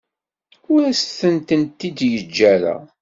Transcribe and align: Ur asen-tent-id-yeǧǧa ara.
Ur 0.71 0.79
asen-tent-id-yeǧǧa 0.91 2.45
ara. 2.55 2.75